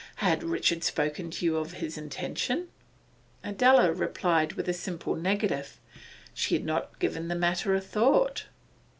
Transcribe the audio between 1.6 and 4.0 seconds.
his intention?' Adela